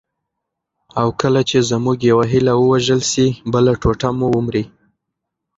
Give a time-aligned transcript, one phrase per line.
[0.99, 4.63] او کله چي زموږ یوه هیله ووژل سي، بله ټوټه مو ومري.